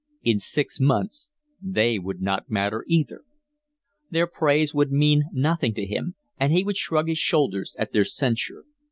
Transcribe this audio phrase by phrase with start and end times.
[0.23, 1.29] In six months
[1.61, 3.21] they would not matter either.
[4.09, 8.05] Their praise would mean nothing to him, and he would shrug his shoulders at their
[8.05, 8.65] censure.